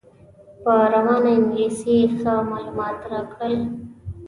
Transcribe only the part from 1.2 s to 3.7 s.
انګلیسي یې ښه معلومات راکړل.